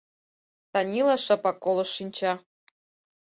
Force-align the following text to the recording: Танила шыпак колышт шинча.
Танила 0.71 1.15
шыпак 1.25 1.57
колышт 1.63 1.93
шинча. 1.97 2.33